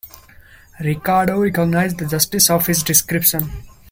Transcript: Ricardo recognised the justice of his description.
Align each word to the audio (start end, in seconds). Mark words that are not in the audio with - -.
Ricardo 0.79 1.39
recognised 1.39 1.99
the 1.99 2.07
justice 2.07 2.49
of 2.49 2.65
his 2.65 2.81
description. 2.81 3.51